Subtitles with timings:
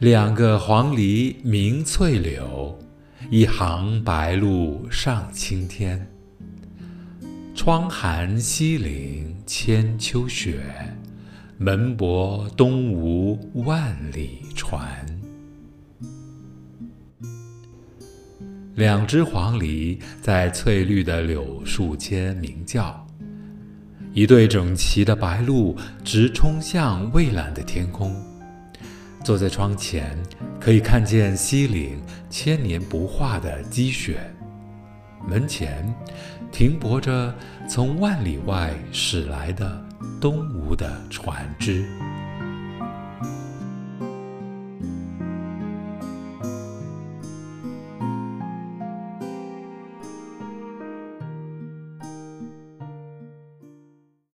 [0.00, 2.74] 两个黄鹂鸣翠柳，
[3.28, 6.10] 一行白鹭上青天。
[7.54, 10.62] 窗含西岭千秋雪，
[11.58, 15.06] 门泊东吴万里船。
[18.76, 23.06] 两只黄鹂在翠绿的柳树间鸣叫，
[24.14, 28.29] 一对整齐的白鹭直冲向蔚蓝的天空。
[29.22, 30.16] 坐在窗前，
[30.58, 34.18] 可以看见西岭千年不化的积雪。
[35.28, 35.92] 门前
[36.50, 37.34] 停泊着
[37.68, 39.84] 从万里外驶来的
[40.20, 41.86] 东吴的船只。